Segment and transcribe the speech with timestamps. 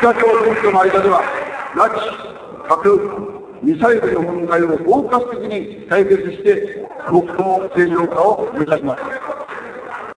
[0.00, 1.22] 北朝鮮との間では、
[1.74, 7.38] 拉致、核、ミサイルの問題を包括的に解決して、国交
[7.74, 9.35] 正常化を目指します。